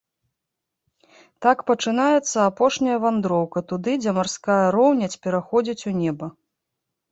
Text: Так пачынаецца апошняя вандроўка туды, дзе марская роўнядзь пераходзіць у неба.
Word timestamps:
Так 1.45 1.57
пачынаецца 1.67 2.47
апошняя 2.53 2.97
вандроўка 3.05 3.59
туды, 3.73 3.91
дзе 4.05 4.11
марская 4.19 4.59
роўнядзь 4.79 5.21
пераходзіць 5.29 5.81
у 5.95 5.97
неба. 6.03 6.25